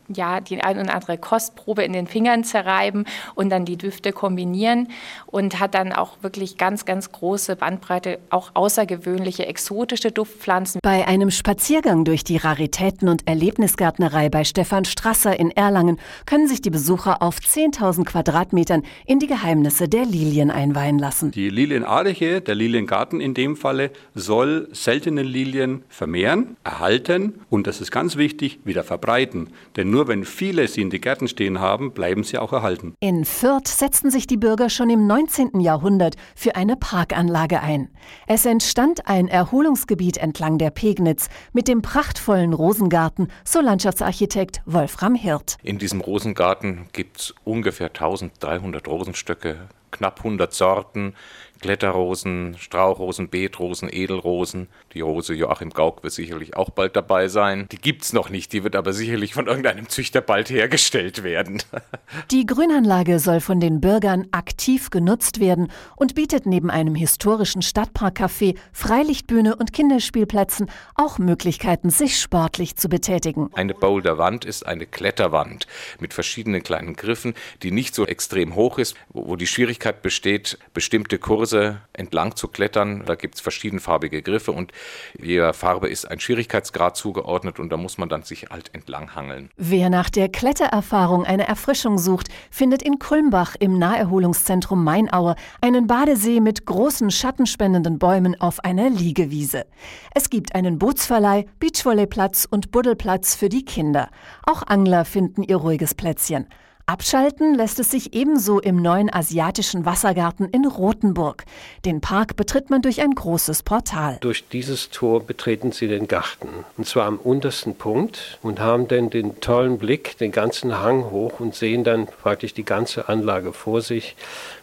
ja 0.08 0.40
die 0.40 0.62
ein 0.62 0.78
oder 0.78 0.94
andere 0.94 1.16
Kostprobe 1.16 1.82
in 1.82 1.92
den 1.92 2.06
Fingern 2.06 2.44
zerreiben 2.44 3.06
und 3.34 3.50
dann 3.50 3.64
die 3.64 3.76
Düfte 3.76 4.12
kombinieren 4.12 4.88
und 5.26 5.58
hat 5.58 5.74
dann 5.74 5.92
auch 5.92 6.18
wirklich 6.22 6.58
ganz, 6.58 6.84
ganz 6.84 7.12
große 7.12 7.56
Bandbreite, 7.56 8.18
auch 8.28 8.50
außergewöhnliche, 8.54 9.46
exotische 9.46 10.12
Duftpflanzen. 10.12 10.80
Bei 10.82 11.06
einem 11.06 11.30
Spaziergang 11.30 12.04
durch 12.04 12.24
die 12.24 12.36
Raritäten- 12.36 13.08
und 13.08 13.26
Erlebnisgärtnerei 13.26 14.28
bei 14.28 14.44
Stefan 14.44 14.84
Strasser 14.84 15.38
in 15.38 15.50
Erlangen 15.50 15.98
können 16.26 16.46
sich 16.46 16.60
die 16.60 16.70
Besucher 16.70 17.22
auf 17.22 17.38
10.000 17.38 18.04
Quadratmetern 18.04 18.82
in 19.06 19.18
die 19.18 19.26
Geheimnisse 19.26 19.88
der 19.88 20.04
Lilien 20.04 20.50
einweihen 20.50 20.98
lassen. 20.98 21.30
Die 21.30 21.48
Lilienarche, 21.48 22.42
der 22.42 22.54
Liliengarten 22.54 23.20
in 23.20 23.32
dem 23.32 23.56
Falle, 23.56 23.90
soll 24.14 24.68
seltene 24.72 25.22
Lilien 25.22 25.84
vermehren, 25.88 26.56
erhalten 26.64 27.40
und, 27.48 27.66
das 27.66 27.80
ist 27.80 27.93
ganz 27.94 28.16
wichtig, 28.16 28.58
wieder 28.64 28.82
verbreiten. 28.82 29.50
Denn 29.76 29.88
nur 29.88 30.08
wenn 30.08 30.24
viele 30.24 30.66
sie 30.66 30.82
in 30.82 30.90
die 30.90 31.00
Gärten 31.00 31.28
stehen 31.28 31.60
haben, 31.60 31.92
bleiben 31.92 32.24
sie 32.24 32.38
auch 32.38 32.52
erhalten. 32.52 32.96
In 32.98 33.24
Fürth 33.24 33.68
setzten 33.68 34.10
sich 34.10 34.26
die 34.26 34.36
Bürger 34.36 34.68
schon 34.68 34.90
im 34.90 35.06
19. 35.06 35.60
Jahrhundert 35.60 36.16
für 36.34 36.56
eine 36.56 36.74
Parkanlage 36.74 37.60
ein. 37.60 37.88
Es 38.26 38.46
entstand 38.46 39.06
ein 39.06 39.28
Erholungsgebiet 39.28 40.16
entlang 40.16 40.58
der 40.58 40.70
Pegnitz 40.70 41.28
mit 41.52 41.68
dem 41.68 41.82
prachtvollen 41.82 42.52
Rosengarten, 42.52 43.28
so 43.44 43.60
Landschaftsarchitekt 43.60 44.62
Wolfram 44.66 45.14
Hirt. 45.14 45.56
In 45.62 45.78
diesem 45.78 46.00
Rosengarten 46.00 46.86
gibt 46.92 47.18
es 47.20 47.34
ungefähr 47.44 47.90
1300 47.90 48.88
Rosenstöcke, 48.88 49.68
knapp 49.92 50.18
100 50.18 50.52
Sorten, 50.52 51.14
Kletterrosen, 51.60 52.56
Strauchrosen, 52.58 53.28
Beetrosen, 53.28 53.88
Edelrosen. 53.90 54.68
Die 54.92 55.00
Rose 55.00 55.34
Joachim 55.34 55.70
Gauck 55.70 56.02
wird 56.02 56.12
sicherlich 56.12 56.56
auch 56.56 56.70
bald 56.70 56.94
dabei 56.94 57.28
sein. 57.28 57.66
Die 57.72 57.78
gibt's 57.78 58.12
noch 58.12 58.28
nicht, 58.28 58.52
die 58.52 58.64
wird 58.64 58.76
aber 58.76 58.92
sicherlich 58.92 59.34
von 59.34 59.46
irgendeinem 59.46 59.88
Züchter 59.88 60.20
bald 60.20 60.50
hergestellt 60.50 61.22
werden. 61.22 61.62
Die 62.30 62.46
Grünanlage 62.46 63.18
soll 63.18 63.40
von 63.40 63.60
den 63.60 63.80
Bürgern 63.80 64.26
aktiv 64.30 64.90
genutzt 64.90 65.40
werden 65.40 65.70
und 65.96 66.14
bietet 66.14 66.46
neben 66.46 66.70
einem 66.70 66.94
historischen 66.94 67.62
Stadtparkcafé, 67.62 68.56
Freilichtbühne 68.72 69.56
und 69.56 69.72
Kinderspielplätzen 69.72 70.70
auch 70.94 71.18
Möglichkeiten, 71.18 71.90
sich 71.90 72.20
sportlich 72.20 72.76
zu 72.76 72.88
betätigen. 72.88 73.50
Eine 73.54 73.74
Boulderwand 73.74 74.44
ist 74.44 74.66
eine 74.66 74.86
Kletterwand 74.86 75.66
mit 75.98 76.14
verschiedenen 76.14 76.62
kleinen 76.62 76.94
Griffen, 76.94 77.34
die 77.62 77.70
nicht 77.70 77.94
so 77.94 78.06
extrem 78.06 78.54
hoch 78.54 78.78
ist, 78.78 78.96
wo 79.08 79.36
die 79.36 79.46
Schwierigkeit 79.46 80.02
besteht, 80.02 80.58
bestimmte 80.72 81.18
Kurse 81.18 81.53
entlang 81.92 82.36
zu 82.36 82.48
klettern. 82.48 83.04
Da 83.06 83.14
gibt 83.14 83.36
es 83.36 83.40
verschiedenfarbige 83.40 84.22
Griffe 84.22 84.52
und 84.52 84.72
jeder 85.18 85.52
Farbe 85.52 85.88
ist 85.88 86.10
ein 86.10 86.20
Schwierigkeitsgrad 86.20 86.96
zugeordnet 86.96 87.58
und 87.58 87.70
da 87.70 87.76
muss 87.76 87.98
man 87.98 88.08
dann 88.08 88.22
sich 88.22 88.46
halt 88.50 88.74
entlang 88.74 89.14
hangeln. 89.14 89.50
Wer 89.56 89.90
nach 89.90 90.10
der 90.10 90.28
Klettererfahrung 90.28 91.24
eine 91.24 91.46
Erfrischung 91.46 91.98
sucht, 91.98 92.28
findet 92.50 92.82
in 92.82 92.98
Kulmbach 92.98 93.56
im 93.58 93.78
Naherholungszentrum 93.78 94.82
Mainaue 94.82 95.36
einen 95.60 95.86
Badesee 95.86 96.40
mit 96.40 96.66
großen 96.66 97.10
schattenspendenden 97.10 97.98
Bäumen 97.98 98.40
auf 98.40 98.60
einer 98.60 98.90
Liegewiese. 98.90 99.66
Es 100.14 100.30
gibt 100.30 100.54
einen 100.54 100.78
Bootsverleih, 100.78 101.46
Beachvolleyplatz 101.58 102.46
und 102.50 102.70
Buddelplatz 102.70 103.34
für 103.34 103.48
die 103.48 103.64
Kinder. 103.64 104.10
Auch 104.44 104.62
Angler 104.66 105.04
finden 105.04 105.42
ihr 105.42 105.56
ruhiges 105.56 105.94
Plätzchen. 105.94 106.46
Abschalten 106.86 107.54
lässt 107.54 107.80
es 107.80 107.90
sich 107.90 108.12
ebenso 108.12 108.60
im 108.60 108.82
neuen 108.82 109.10
asiatischen 109.10 109.86
Wassergarten 109.86 110.50
in 110.50 110.66
Rothenburg. 110.66 111.44
Den 111.86 112.02
Park 112.02 112.36
betritt 112.36 112.68
man 112.68 112.82
durch 112.82 113.00
ein 113.00 113.12
großes 113.12 113.62
Portal. 113.62 114.18
Durch 114.20 114.46
dieses 114.48 114.90
Tor 114.90 115.24
betreten 115.24 115.72
Sie 115.72 115.88
den 115.88 116.08
Garten. 116.08 116.48
Und 116.76 116.86
zwar 116.86 117.06
am 117.06 117.16
untersten 117.16 117.74
Punkt 117.74 118.38
und 118.42 118.60
haben 118.60 118.86
dann 118.86 119.08
den 119.08 119.40
tollen 119.40 119.78
Blick, 119.78 120.18
den 120.18 120.30
ganzen 120.30 120.78
Hang 120.78 121.10
hoch 121.10 121.40
und 121.40 121.54
sehen 121.54 121.84
dann 121.84 122.06
praktisch 122.06 122.52
die 122.52 122.66
ganze 122.66 123.08
Anlage 123.08 123.54
vor 123.54 123.80
sich 123.80 124.14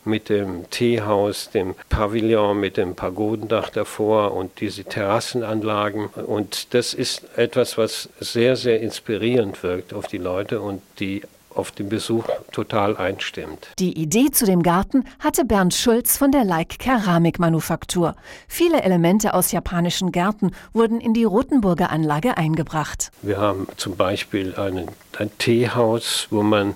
mit 0.05 0.29
dem 0.29 0.69
Teehaus, 0.69 1.49
dem 1.49 1.73
Pavillon, 1.89 2.59
mit 2.59 2.77
dem 2.77 2.93
Pagodendach 2.93 3.71
davor 3.71 4.35
und 4.35 4.59
diese 4.59 4.83
Terrassenanlagen. 4.83 6.05
Und 6.05 6.75
das 6.75 6.93
ist 6.93 7.23
etwas, 7.35 7.79
was 7.79 8.09
sehr, 8.19 8.55
sehr 8.55 8.79
inspirierend 8.79 9.63
wirkt 9.63 9.91
auf 9.91 10.05
die 10.05 10.19
Leute 10.19 10.61
und 10.61 10.83
die 10.99 11.23
auf 11.55 11.72
den 11.72 11.89
Besuch 11.89 12.25
total 12.51 12.98
einstimmt. 12.98 13.70
Die 13.79 13.98
Idee 13.98 14.31
zu 14.31 14.46
dem 14.46 14.63
Garten 14.63 15.05
hatte 15.20 15.46
Bernd 15.46 15.74
Schulz 15.74 16.17
von 16.17 16.31
der 16.31 16.43
Like 16.43 16.79
Keramikmanufaktur. 16.79 18.15
Viele 18.48 18.81
Elemente 18.84 19.34
aus 19.34 19.51
japanischen 19.51 20.12
Gärten 20.12 20.51
wurden 20.74 21.01
in 21.01 21.13
die 21.13 21.24
Rotenburger 21.24 21.89
Anlage 21.89 22.38
eingebracht. 22.38 23.12
Wir 23.22 23.38
haben 23.38 23.67
zum 23.77 23.96
Beispiel 23.96 24.55
einen, 24.55 24.88
ein 25.17 25.31
Teehaus, 25.38 26.27
wo 26.29 26.41
man 26.43 26.75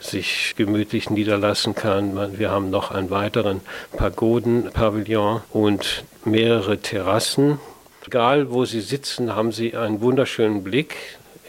sich 0.00 0.54
gemütlich 0.56 1.10
niederlassen 1.10 1.74
kann. 1.74 2.38
Wir 2.38 2.50
haben 2.50 2.70
noch 2.70 2.90
einen 2.90 3.10
weiteren 3.10 3.60
Pagodenpavillon 3.96 5.40
und 5.50 6.04
mehrere 6.24 6.78
Terrassen. 6.78 7.58
Egal 8.06 8.50
wo 8.50 8.66
Sie 8.66 8.80
sitzen, 8.80 9.34
haben 9.34 9.50
Sie 9.50 9.74
einen 9.76 10.02
wunderschönen 10.02 10.62
Blick 10.62 10.96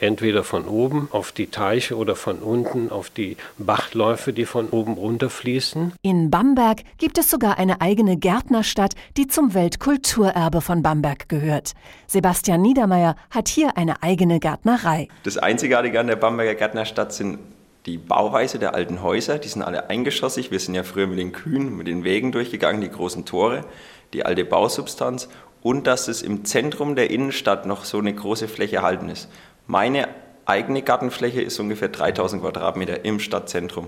entweder 0.06 0.44
von 0.44 0.66
oben 0.66 1.10
auf 1.12 1.32
die 1.32 1.48
Teiche 1.48 1.98
oder 1.98 2.16
von 2.16 2.40
unten 2.40 2.92
auf 2.92 3.10
die 3.10 3.38
Bachläufe, 3.58 4.34
die 4.34 4.46
von 4.46 4.70
oben 4.70 4.94
runterfließen. 4.94 5.94
In 6.02 6.30
Bamberg 6.30 6.84
gibt 6.98 7.18
es 7.18 7.30
sogar 7.30 7.58
eine 7.58 7.82
eigene 7.82 8.18
Gärtnerstadt, 8.18 8.94
die 9.18 9.28
zum 9.28 9.54
Weltkulturerbe 9.54 10.62
von 10.62 10.82
Bamberg 10.82 11.28
gehört. 11.28 11.74
Sebastian 12.08 12.62
Niedermeyer 12.62 13.16
hat 13.32 13.48
hier 13.48 13.78
eine 13.78 14.02
eigene 14.04 14.40
Gärtnerei. 14.40 15.08
Das 15.24 15.38
Einzigartige 15.38 16.00
an 16.00 16.08
der 16.08 16.16
Bamberger 16.16 16.56
Gärtnerstadt 16.56 17.12
sind 17.12 17.40
die 17.86 17.98
Bauweise 17.98 18.60
der 18.60 18.74
alten 18.74 19.02
Häuser. 19.02 19.38
Die 19.38 19.48
sind 19.48 19.62
alle 19.62 19.90
eingeschossig. 19.90 20.52
Wir 20.52 20.60
sind 20.60 20.76
ja 20.76 20.84
früher 20.84 21.08
mit 21.08 21.20
den 21.20 21.32
Kühen, 21.32 21.76
mit 21.78 21.88
den 21.88 22.04
Wegen 22.04 22.32
durchgegangen, 22.32 22.82
die 22.82 22.90
großen 22.90 23.26
Tore, 23.26 23.64
die 24.14 24.26
alte 24.26 24.46
Bausubstanz 24.46 25.30
und 25.66 25.88
dass 25.88 26.08
es 26.08 26.22
im 26.22 26.46
Zentrum 26.46 26.96
der 26.96 27.10
Innenstadt 27.10 27.66
noch 27.66 27.86
so 27.86 27.98
eine 27.98 28.14
große 28.14 28.48
Fläche 28.48 28.76
erhalten 28.78 29.10
ist. 29.10 29.30
Meine 29.68 30.10
eigene 30.46 30.84
Gartenfläche 30.84 31.42
ist 31.42 31.60
ungefähr 31.60 31.90
3000 31.90 32.44
Quadratmeter 32.44 33.04
im 33.04 33.20
Stadtzentrum, 33.20 33.88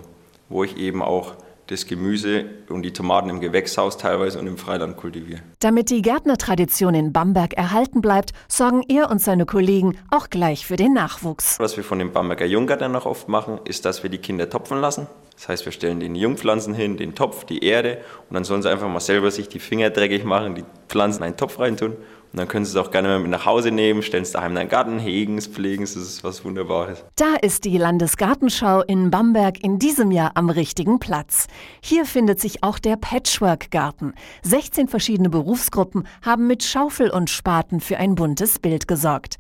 wo 0.50 0.64
ich 0.64 0.76
eben 0.76 1.04
auch 1.04 1.36
das 1.68 1.86
Gemüse 1.86 2.46
und 2.70 2.82
die 2.82 2.94
Tomaten 2.94 3.30
im 3.30 3.42
Gewächshaus 3.42 3.98
teilweise 3.98 4.40
und 4.40 4.48
im 4.48 4.58
Freiland 4.58 4.98
kultiviere. 4.98 5.42
Damit 5.60 5.92
die 5.92 6.02
Gärtnertradition 6.02 6.96
in 6.96 7.14
Bamberg 7.14 7.54
erhalten 7.54 8.02
bleibt, 8.02 8.32
sorgen 8.48 8.84
er 8.88 9.12
und 9.12 9.22
seine 9.22 9.46
Kollegen 9.46 10.00
auch 10.10 10.32
gleich 10.32 10.66
für 10.66 10.78
den 10.78 10.94
Nachwuchs. 10.94 11.60
Was 11.60 11.78
wir 11.78 11.84
von 11.84 12.00
den 12.00 12.12
Bamberger 12.12 12.46
Junggärtnern 12.46 12.94
noch 12.94 13.06
oft 13.06 13.28
machen, 13.28 13.60
ist, 13.66 13.86
dass 13.86 14.02
wir 14.02 14.10
die 14.10 14.18
Kinder 14.18 14.50
topfen 14.50 14.82
lassen. 14.82 15.06
Das 15.36 15.50
heißt, 15.50 15.66
wir 15.66 15.72
stellen 15.72 16.00
den 16.00 16.16
Jungpflanzen 16.16 16.74
hin, 16.74 16.98
den 16.98 17.14
Topf, 17.14 17.44
die 17.44 17.64
Erde 17.64 18.00
und 18.30 18.34
dann 18.34 18.46
sollen 18.46 18.64
sie 18.64 18.72
einfach 18.72 18.88
mal 18.88 19.00
selber 19.00 19.30
sich 19.30 19.48
die 19.48 19.60
Finger 19.60 19.92
dreckig 19.92 20.24
machen, 20.24 20.56
die 20.56 20.64
Pflanzen 20.88 21.20
in 21.20 21.26
einen 21.26 21.38
Topf 21.38 21.60
reintun 21.60 21.98
und 22.34 22.40
dann 22.40 22.48
können 22.48 22.66
Sie 22.66 22.72
es 22.72 22.78
auch 22.78 22.92
gerne 22.92 23.08
mal 23.08 23.20
mit 23.20 23.32
nach 23.32 23.46
Hause 23.46 23.72
nehmen, 23.72 24.02
stellen 24.02 24.24
es 24.24 24.32
daheim 24.32 24.52
in 24.52 24.56
deinen 24.56 24.70
Garten, 24.70 25.00
hegen 25.00 25.38
es, 25.38 25.48
pflegen 25.48 25.84
es, 25.84 25.94
das 25.94 26.04
ist 26.04 26.24
was 26.24 26.44
Wunderbares. 26.44 27.04
Da 27.16 27.36
ist 27.42 27.66
die 27.66 27.78
Landesgartenschau 27.78 28.82
in 28.82 29.10
Bamberg 29.10 29.64
in 29.64 29.80
diesem 29.80 30.12
Jahr 30.12 30.32
am 30.36 30.50
richtigen 30.50 31.00
Platz. 31.00 31.48
Hier 31.82 32.06
findet 32.06 32.40
sich 32.40 32.64
auch 32.64 32.80
der 32.80 32.98
Patchwork-Garten. 32.98 34.14
16 34.44 34.88
verschiedene 34.88 35.30
Berufsgruppen 35.30 36.08
haben 36.22 36.48
mit 36.48 36.64
Schaufel 36.64 37.10
und 37.10 37.30
Spaten 37.30 37.80
für 37.80 37.98
ein 37.98 38.16
buntes 38.16 38.60
Bild 38.60 38.88
gesorgt. 38.88 39.38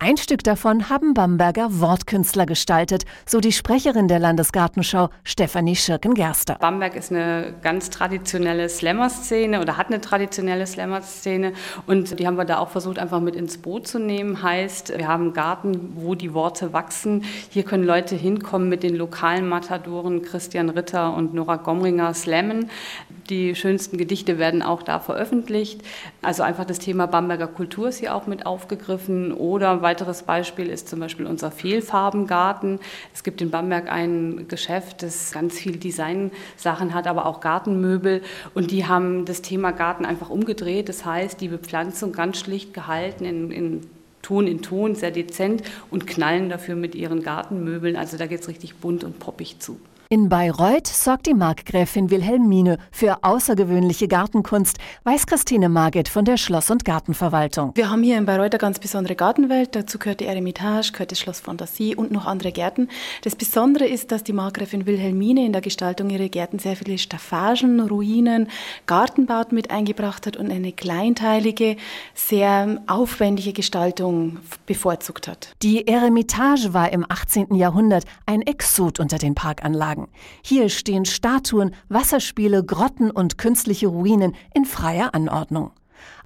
Ein 0.00 0.16
Stück 0.16 0.44
davon 0.44 0.90
haben 0.90 1.12
Bamberger 1.12 1.80
Wortkünstler 1.80 2.46
gestaltet, 2.46 3.04
so 3.26 3.40
die 3.40 3.50
Sprecherin 3.50 4.06
der 4.06 4.20
Landesgartenschau, 4.20 5.08
Stefanie 5.24 5.74
Schirken-Gerster. 5.74 6.54
Bamberg 6.60 6.94
ist 6.94 7.10
eine 7.10 7.52
ganz 7.62 7.90
traditionelle 7.90 8.68
Slammer-Szene 8.68 9.60
oder 9.60 9.76
hat 9.76 9.88
eine 9.88 10.00
traditionelle 10.00 10.68
Slammer-Szene 10.68 11.52
und 11.88 12.20
die 12.20 12.28
haben 12.28 12.36
wir 12.36 12.44
da 12.44 12.58
auch 12.58 12.68
versucht 12.68 13.00
einfach 13.00 13.18
mit 13.18 13.34
ins 13.34 13.58
Boot 13.58 13.88
zu 13.88 13.98
nehmen. 13.98 14.40
Heißt, 14.40 14.96
wir 14.96 15.08
haben 15.08 15.24
einen 15.24 15.32
Garten, 15.32 15.94
wo 15.96 16.14
die 16.14 16.32
Worte 16.32 16.72
wachsen. 16.72 17.24
Hier 17.50 17.64
können 17.64 17.82
Leute 17.82 18.14
hinkommen 18.14 18.68
mit 18.68 18.84
den 18.84 18.94
lokalen 18.94 19.48
Matadoren 19.48 20.22
Christian 20.22 20.68
Ritter 20.68 21.12
und 21.12 21.34
Nora 21.34 21.56
Gomringer 21.56 22.14
slammen. 22.14 22.70
Die 23.28 23.54
schönsten 23.54 23.98
Gedichte 23.98 24.38
werden 24.38 24.62
auch 24.62 24.82
da 24.82 25.00
veröffentlicht. 25.00 25.82
Also 26.22 26.42
einfach 26.42 26.64
das 26.64 26.78
Thema 26.78 27.06
Bamberger 27.06 27.46
Kultur 27.46 27.88
ist 27.88 27.98
hier 27.98 28.14
auch 28.14 28.26
mit 28.26 28.46
aufgegriffen 28.46 29.32
oder 29.34 29.82
weiteres 29.82 30.22
Beispiel 30.22 30.68
ist 30.68 30.88
zum 30.88 31.00
Beispiel 31.00 31.26
unser 31.26 31.50
Fehlfarbengarten. 31.50 32.80
Es 33.12 33.22
gibt 33.24 33.42
in 33.42 33.50
Bamberg 33.50 33.92
ein 33.92 34.46
Geschäft, 34.48 35.02
das 35.02 35.32
ganz 35.32 35.58
viel 35.58 35.76
Designsachen 35.76 36.94
hat, 36.94 37.06
aber 37.06 37.26
auch 37.26 37.40
Gartenmöbel. 37.40 38.22
Und 38.54 38.70
die 38.70 38.86
haben 38.86 39.26
das 39.26 39.42
Thema 39.42 39.72
Garten 39.72 40.06
einfach 40.06 40.30
umgedreht. 40.30 40.88
Das 40.88 41.04
heißt, 41.04 41.40
die 41.40 41.48
Bepflanzung 41.48 42.12
ganz 42.12 42.38
schlicht 42.38 42.72
gehalten 42.72 43.26
in, 43.26 43.50
in 43.50 43.80
Ton 44.22 44.46
in 44.46 44.62
Ton, 44.62 44.94
sehr 44.94 45.10
dezent 45.10 45.62
und 45.90 46.06
knallen 46.06 46.48
dafür 46.48 46.76
mit 46.76 46.94
ihren 46.94 47.22
Gartenmöbeln. 47.22 47.96
Also 47.96 48.16
da 48.16 48.26
geht 48.26 48.40
es 48.40 48.48
richtig 48.48 48.76
bunt 48.76 49.04
und 49.04 49.18
poppig 49.18 49.60
zu. 49.60 49.78
In 50.10 50.30
Bayreuth 50.30 50.86
sorgt 50.86 51.26
die 51.26 51.34
Markgräfin 51.34 52.08
Wilhelmine 52.08 52.78
für 52.90 53.24
außergewöhnliche 53.24 54.08
Gartenkunst, 54.08 54.78
weiß 55.04 55.26
Christine 55.26 55.68
Marget 55.68 56.08
von 56.08 56.24
der 56.24 56.38
Schloss- 56.38 56.70
und 56.70 56.86
Gartenverwaltung. 56.86 57.72
Wir 57.74 57.90
haben 57.90 58.02
hier 58.02 58.16
in 58.16 58.24
Bayreuth 58.24 58.54
eine 58.54 58.58
ganz 58.58 58.78
besondere 58.78 59.16
Gartenwelt. 59.16 59.76
Dazu 59.76 59.98
gehört 59.98 60.20
die 60.20 60.24
Eremitage, 60.24 60.92
gehört 60.92 61.10
das 61.10 61.20
Schloss 61.20 61.40
Fantasie 61.40 61.94
und 61.94 62.10
noch 62.10 62.24
andere 62.24 62.52
Gärten. 62.52 62.88
Das 63.20 63.36
Besondere 63.36 63.86
ist, 63.86 64.10
dass 64.10 64.24
die 64.24 64.32
Markgräfin 64.32 64.86
Wilhelmine 64.86 65.44
in 65.44 65.52
der 65.52 65.60
Gestaltung 65.60 66.08
ihrer 66.08 66.30
Gärten 66.30 66.58
sehr 66.58 66.76
viele 66.76 66.96
Staffagen, 66.96 67.78
Ruinen, 67.78 68.48
Gartenbauten 68.86 69.54
mit 69.54 69.70
eingebracht 69.70 70.26
hat 70.26 70.38
und 70.38 70.50
eine 70.50 70.72
kleinteilige, 70.72 71.76
sehr 72.14 72.80
aufwendige 72.86 73.52
Gestaltung 73.52 74.38
bevorzugt 74.64 75.28
hat. 75.28 75.54
Die 75.60 75.86
Eremitage 75.86 76.72
war 76.72 76.90
im 76.94 77.04
18. 77.06 77.54
Jahrhundert 77.54 78.04
ein 78.24 78.40
Exot 78.40 79.00
unter 79.00 79.18
den 79.18 79.34
Parkanlagen. 79.34 79.97
Anlagen. 79.98 80.12
Hier 80.42 80.68
stehen 80.68 81.04
Statuen, 81.04 81.74
Wasserspiele, 81.88 82.64
Grotten 82.64 83.10
und 83.10 83.38
künstliche 83.38 83.88
Ruinen 83.88 84.34
in 84.54 84.64
freier 84.64 85.14
Anordnung. 85.14 85.72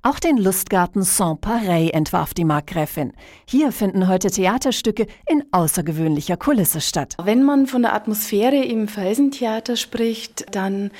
Auch 0.02 0.19
den 0.19 0.37
Lustgarten 0.37 1.02
Saint-Pareil 1.02 1.91
entwarf 1.91 2.35
die 2.35 2.45
Markgräfin. 2.45 3.12
Hier 3.47 3.71
finden 3.71 4.09
heute 4.09 4.31
Theaterstücke 4.31 5.07
in 5.29 5.45
außergewöhnlicher 5.52 6.37
Kulisse 6.37 6.81
statt. 6.81 7.17
Wenn 7.23 7.45
man 7.45 7.67
von 7.67 7.83
der 7.83 7.95
Atmosphäre 7.95 8.64
im 8.64 8.88
Felsentheater 8.88 9.76
spricht, 9.76 10.55
dann 10.55 10.91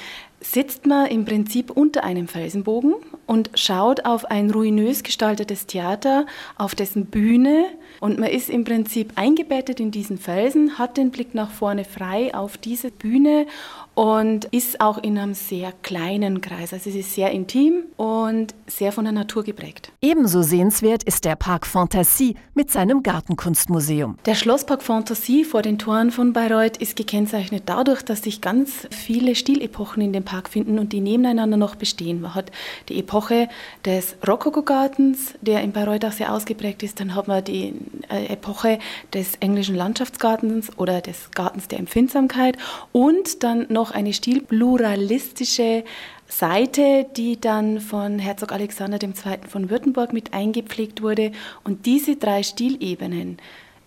sitzt 0.43 0.87
man 0.87 1.07
im 1.07 1.25
Prinzip 1.25 1.71
unter 1.71 2.05
einem 2.05 2.29
Felsenbogen 2.29 2.95
und 3.27 3.51
schaut 3.55 4.05
auf 4.05 4.25
ein 4.25 4.51
ruinös 4.51 5.03
gestaltetes 5.03 5.67
Theater, 5.67 6.27
auf 6.57 6.75
dessen 6.75 7.07
Bühne. 7.07 7.67
Und 8.01 8.19
man 8.19 8.29
ist 8.29 8.51
im 8.51 8.65
Prinzip 8.65 9.13
eingebettet 9.15 9.79
in 9.79 9.93
diesen 9.93 10.19
Felsen, 10.19 10.79
hat 10.79 10.97
den 10.97 11.13
Blick 11.13 11.35
nach 11.35 11.51
vorne 11.51 11.85
frei 11.85 12.35
auf 12.35 12.59
diese 12.59 12.91
Bühne 12.91 13.47
und 13.95 14.47
ist 14.47 14.81
auch 14.81 14.99
in 14.99 15.19
einem 15.19 15.35
sehr 15.35 15.73
kleinen 15.83 16.41
Kreis. 16.41 16.73
Also 16.73 16.91
es 16.91 16.97
ist 16.97 17.15
sehr 17.15 17.31
intim 17.31 17.85
und 17.97 18.55
sehr 18.67 18.93
von 18.93 19.05
der 19.05 19.13
Natur 19.13 19.43
geprägt. 19.45 19.93
Ebenso 20.01 20.43
sehenswert 20.43 21.03
ist 21.03 21.25
der 21.25 21.37
Park 21.37 21.67
Fantasie 21.67 22.37
mit 22.55 22.71
seinem 22.71 23.03
Gartenkunstmuseum. 23.03 24.17
Der 24.25 24.35
Schlosspark 24.35 24.83
Fantasie 24.83 25.45
vor 25.45 25.63
den 25.63 25.79
Toren 25.79 26.11
von 26.11 26.33
Bayreuth 26.33 26.79
ist 26.79 26.97
gekennzeichnet 26.97 27.65
dadurch, 27.67 28.03
dass 28.03 28.23
sich 28.23 28.41
ganz 28.41 28.87
viele 28.91 29.35
Stilepochen 29.35 30.03
in 30.03 30.13
dem 30.13 30.25
Park 30.25 30.49
finden 30.49 30.79
und 30.79 30.93
die 30.93 31.01
nebeneinander 31.01 31.57
noch 31.57 31.75
bestehen. 31.75 32.23
Man 32.23 32.35
hat 32.35 32.51
die 32.89 32.99
Epoche 32.99 33.49
des 33.85 34.17
Rokoko-Gartens, 34.27 35.35
der 35.43 35.63
in 35.63 35.73
Bayreuth 35.73 36.05
auch 36.05 36.13
sehr 36.13 36.33
ausgeprägt 36.33 36.83
ist. 36.83 36.99
Dann 36.99 37.15
hat 37.15 37.29
man 37.29 37.45
die 37.45 37.75
äh, 38.09 38.27
Epoche 38.33 38.79
des 39.13 39.35
englischen 39.41 39.75
Landschaftsgartens 39.75 40.79
oder 40.79 41.01
des 41.01 41.31
Gartens 41.33 41.69
der 41.69 41.79
Empfindsamkeit 41.79 42.57
und 42.93 43.43
dann 43.43 43.67
noch 43.69 43.82
noch 43.83 43.91
eine 43.91 44.13
stilpluralistische 44.13 45.83
Seite, 46.29 47.05
die 47.17 47.41
dann 47.41 47.81
von 47.81 48.21
Herzog 48.21 48.53
Alexander 48.53 49.03
II. 49.03 49.13
von 49.49 49.71
Württemberg 49.71 50.13
mit 50.13 50.33
eingepflegt 50.33 51.03
wurde. 51.03 51.33
Und 51.65 51.85
diese 51.85 52.15
drei 52.15 52.45
Stilebenen 52.45 53.39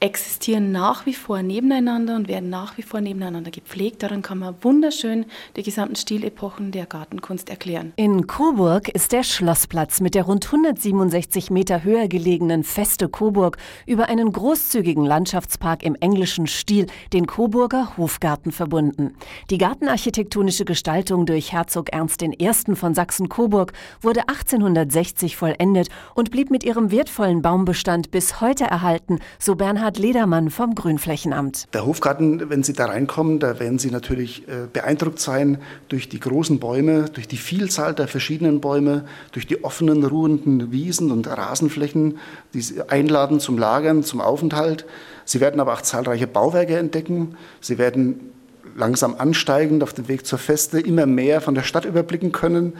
existieren 0.05 0.71
nach 0.71 1.07
wie 1.07 1.15
vor 1.15 1.41
nebeneinander 1.41 2.15
und 2.15 2.27
werden 2.27 2.49
nach 2.49 2.77
wie 2.77 2.83
vor 2.83 3.01
nebeneinander 3.01 3.49
gepflegt. 3.49 4.03
Daran 4.03 4.21
kann 4.21 4.37
man 4.37 4.55
wunderschön 4.61 5.25
die 5.55 5.63
gesamten 5.63 5.95
Stilepochen 5.95 6.71
der 6.71 6.85
Gartenkunst 6.85 7.49
erklären. 7.49 7.91
In 7.95 8.27
Coburg 8.27 8.87
ist 8.89 9.11
der 9.11 9.23
Schlossplatz 9.23 10.01
mit 10.01 10.13
der 10.13 10.23
rund 10.23 10.45
167 10.45 11.49
Meter 11.49 11.83
höher 11.83 12.07
gelegenen 12.07 12.63
Feste 12.63 13.09
Coburg 13.09 13.57
über 13.87 14.07
einen 14.07 14.31
großzügigen 14.31 15.03
Landschaftspark 15.03 15.81
im 15.81 15.95
englischen 15.95 16.45
Stil, 16.45 16.85
den 17.11 17.25
Coburger 17.25 17.97
Hofgarten, 17.97 18.51
verbunden. 18.51 19.15
Die 19.49 19.57
gartenarchitektonische 19.57 20.65
Gestaltung 20.65 21.25
durch 21.25 21.51
Herzog 21.51 21.91
Ernst 21.91 22.21
I. 22.21 22.75
von 22.75 22.93
Sachsen-Coburg 22.93 23.73
wurde 24.01 24.21
1860 24.29 25.35
vollendet 25.35 25.89
und 26.13 26.29
blieb 26.29 26.51
mit 26.51 26.63
ihrem 26.63 26.91
wertvollen 26.91 27.41
Baumbestand 27.41 28.11
bis 28.11 28.39
heute 28.39 28.65
erhalten, 28.65 29.19
so 29.39 29.55
Bernhard 29.55 29.94
Bernhard 29.95 29.99
Ledermann 29.99 30.49
vom 30.49 30.75
Grünflächenamt. 30.75 31.67
Der 31.73 31.85
Hofgarten, 31.85 32.49
wenn 32.49 32.63
Sie 32.63 32.73
da 32.73 32.87
reinkommen, 32.87 33.39
da 33.39 33.59
werden 33.59 33.79
Sie 33.79 33.91
natürlich 33.91 34.47
äh, 34.47 34.67
beeindruckt 34.71 35.19
sein 35.19 35.59
durch 35.87 36.09
die 36.09 36.19
großen 36.19 36.59
Bäume, 36.59 37.05
durch 37.13 37.27
die 37.27 37.37
Vielzahl 37.37 37.93
der 37.93 38.07
verschiedenen 38.07 38.59
Bäume, 38.59 39.05
durch 39.31 39.47
die 39.47 39.63
offenen, 39.63 40.03
ruhenden 40.03 40.71
Wiesen 40.71 41.11
und 41.11 41.27
Rasenflächen, 41.27 42.17
die 42.53 42.61
Sie 42.61 42.81
einladen 42.81 43.39
zum 43.39 43.57
Lagern, 43.57 44.03
zum 44.03 44.19
Aufenthalt. 44.19 44.85
Sie 45.23 45.39
werden 45.39 45.61
aber 45.61 45.73
auch 45.73 45.81
zahlreiche 45.81 46.27
Bauwerke 46.27 46.77
entdecken. 46.77 47.37
Sie 47.61 47.77
werden 47.77 48.31
langsam 48.75 49.15
ansteigend 49.17 49.83
auf 49.83 49.93
dem 49.93 50.07
Weg 50.07 50.25
zur 50.25 50.39
Feste 50.39 50.79
immer 50.79 51.05
mehr 51.05 51.41
von 51.41 51.55
der 51.55 51.63
Stadt 51.63 51.85
überblicken 51.85 52.31
können 52.31 52.73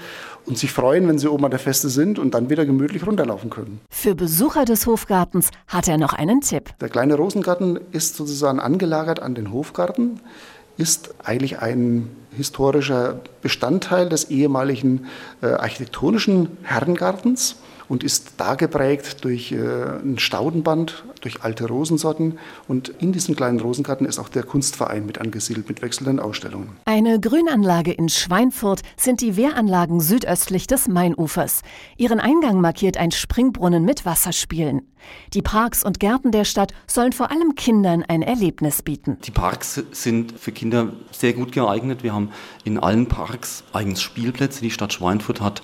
und 0.46 0.58
sich 0.58 0.72
freuen, 0.72 1.08
wenn 1.08 1.20
sie 1.20 1.30
oben 1.30 1.46
an 1.46 1.52
der 1.52 1.60
Feste 1.60 1.90
sind 1.90 2.20
und 2.20 2.34
dann 2.34 2.50
wieder 2.50 2.66
gemütlich 2.66 3.06
runterlaufen 3.06 3.50
können. 3.50 3.82
Für 3.90 4.16
Besucher 4.16 4.66
des 4.66 4.86
Hofgartens 4.86 5.50
hat 5.68 5.88
er 5.88 5.98
noch 5.98 6.14
einen 6.14 6.42
Tipp. 6.42 6.70
Der 6.80 6.90
kleine 6.90 7.16
Rosengarten 7.16 7.80
ist 7.92 8.16
sozusagen 8.16 8.60
angelagert 8.60 9.22
an 9.22 9.36
den 9.36 9.52
Hofgarten, 9.52 10.20
ist 10.78 11.16
eigentlich 11.24 11.60
ein 11.60 12.10
historischer 12.32 13.22
Bestandteil 13.42 14.10
des 14.10 14.26
ehemaligen 14.26 15.06
äh, 15.42 15.48
architektonischen 15.48 16.58
Herrengartens 16.64 17.56
und 17.90 18.04
ist 18.04 18.34
da 18.38 18.56
geprägt 18.56 19.24
durch 19.24 19.52
äh, 19.52 19.58
ein 19.58 20.18
Staudenband, 20.18 21.04
durch 21.22 21.44
alte 21.44 21.68
Rosensorten. 21.68 22.40
Und 22.68 22.90
in 22.90 23.12
diesem 23.12 23.36
kleinen 23.36 23.60
Rosengarten 23.60 24.06
ist 24.06 24.20
auch 24.20 24.30
der 24.30 24.44
Kunstverein 24.44 25.06
mit 25.06 25.20
angesiedelt 25.20 25.68
mit 25.68 25.82
wechselnden 25.82 26.20
Ausstellungen. 26.20 26.70
Eine 26.86 27.20
Grünanlage 27.20 27.92
in 27.92 28.10
Schweinfurt 28.10 28.82
sind 28.98 29.22
die 29.22 29.38
Wehranlagen 29.38 30.00
südöstlich 30.00 30.68
des 30.68 30.88
Mainufers. 30.88 31.62
Ihren 31.98 32.20
Eingang 32.20 32.62
markiert 32.62 32.98
ein 32.98 33.12
Springbrunnen 33.12 33.86
mit 33.86 34.06
Wasserspielen. 34.06 34.82
Die 35.34 35.42
Parks 35.42 35.84
und 35.84 36.00
Gärten 36.00 36.32
der 36.32 36.46
Stadt 36.46 36.74
sollen 36.88 37.14
vor 37.14 37.32
allem 37.32 37.56
Kindern 37.56 38.04
ein 38.08 38.22
Erlebnis 38.22 38.82
bieten. 38.82 39.18
Die 39.24 39.32
Parks 39.32 39.84
sind 39.92 40.40
für 40.40 40.52
Kinder 40.52 40.94
sehr 41.12 41.34
gut 41.34 41.52
geeignet. 41.52 42.04
Wir 42.04 42.14
haben 42.14 42.32
in 42.64 42.80
allen 42.80 43.08
Parks 43.08 43.64
eigens 43.74 44.02
Spielplätze. 44.02 44.62
Die 44.62 44.72
Stadt 44.72 44.94
Schweinfurt 44.94 45.42
hat 45.42 45.62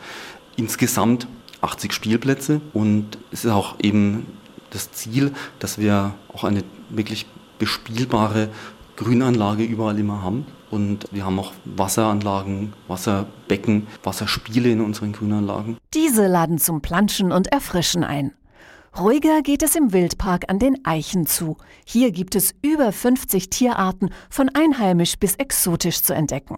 insgesamt 0.57 1.27
80 1.61 1.93
Spielplätze 1.93 2.61
und 2.73 3.17
es 3.31 3.45
ist 3.45 3.51
auch 3.51 3.75
eben 3.79 4.25
das 4.71 4.91
Ziel, 4.91 5.31
dass 5.59 5.77
wir 5.77 6.13
auch 6.33 6.43
eine 6.43 6.63
wirklich 6.89 7.25
bespielbare 7.59 8.49
Grünanlage 8.95 9.63
überall 9.63 9.97
immer 9.99 10.21
haben. 10.21 10.45
Und 10.69 11.05
wir 11.11 11.25
haben 11.25 11.37
auch 11.37 11.51
Wasseranlagen, 11.65 12.73
Wasserbecken, 12.87 13.87
Wasserspiele 14.03 14.71
in 14.71 14.79
unseren 14.79 15.11
Grünanlagen. 15.11 15.77
Diese 15.93 16.27
laden 16.27 16.59
zum 16.59 16.81
Planschen 16.81 17.31
und 17.31 17.51
Erfrischen 17.51 18.05
ein. 18.05 18.33
Ruhiger 18.99 19.41
geht 19.41 19.63
es 19.63 19.75
im 19.75 19.93
Wildpark 19.93 20.49
an 20.49 20.59
den 20.59 20.83
Eichen 20.85 21.25
zu. 21.25 21.55
Hier 21.85 22.11
gibt 22.11 22.35
es 22.35 22.53
über 22.61 22.91
50 22.91 23.49
Tierarten, 23.49 24.09
von 24.29 24.49
einheimisch 24.49 25.17
bis 25.17 25.35
exotisch 25.35 26.01
zu 26.01 26.13
entdecken. 26.13 26.57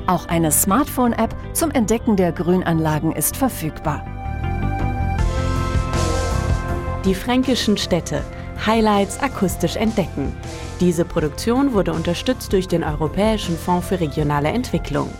Auch 0.06 0.26
eine 0.26 0.52
Smartphone-App 0.52 1.34
zum 1.54 1.70
Entdecken 1.70 2.16
der 2.16 2.32
Grünanlagen 2.32 3.12
ist 3.12 3.36
verfügbar. 3.36 4.04
Die 7.04 7.14
fränkischen 7.14 7.76
Städte. 7.76 8.24
Highlights 8.64 9.20
akustisch 9.20 9.76
entdecken. 9.76 10.34
Diese 10.80 11.04
Produktion 11.04 11.74
wurde 11.74 11.92
unterstützt 11.92 12.52
durch 12.52 12.68
den 12.68 12.84
Europäischen 12.84 13.58
Fonds 13.58 13.88
für 13.88 14.00
regionale 14.00 14.48
Entwicklung. 14.48 15.10